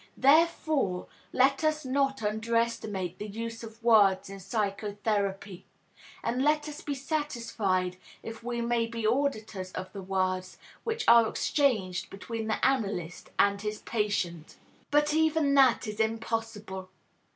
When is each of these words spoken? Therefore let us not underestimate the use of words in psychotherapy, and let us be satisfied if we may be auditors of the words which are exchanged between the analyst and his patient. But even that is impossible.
Therefore 0.17 1.05
let 1.31 1.63
us 1.63 1.85
not 1.85 2.23
underestimate 2.23 3.19
the 3.19 3.27
use 3.27 3.61
of 3.63 3.83
words 3.83 4.31
in 4.31 4.39
psychotherapy, 4.39 5.67
and 6.23 6.41
let 6.43 6.67
us 6.67 6.81
be 6.81 6.95
satisfied 6.95 7.97
if 8.23 8.43
we 8.43 8.61
may 8.61 8.87
be 8.87 9.05
auditors 9.05 9.71
of 9.73 9.93
the 9.93 10.01
words 10.01 10.57
which 10.83 11.05
are 11.07 11.27
exchanged 11.27 12.09
between 12.09 12.47
the 12.47 12.65
analyst 12.65 13.29
and 13.37 13.61
his 13.61 13.83
patient. 13.83 14.55
But 14.89 15.13
even 15.13 15.53
that 15.53 15.85
is 15.87 15.99
impossible. 15.99 16.89